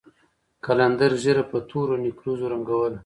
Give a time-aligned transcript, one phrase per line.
[0.65, 2.97] قلندر ږيره په تورو نېکريزو رنګوله.